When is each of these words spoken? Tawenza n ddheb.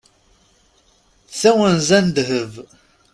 Tawenza 1.39 1.99
n 2.05 2.07
ddheb. 2.09 2.53